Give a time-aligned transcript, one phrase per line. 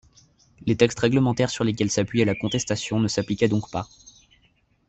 [0.65, 3.87] Les textes réglementaires sur lesquels s'appuyait la contestation ne s'appliquaient donc pas.